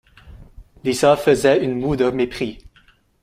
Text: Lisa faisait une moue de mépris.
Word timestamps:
Lisa 0.83 1.15
faisait 1.15 1.63
une 1.63 1.79
moue 1.79 1.95
de 1.95 2.09
mépris. 2.09 2.65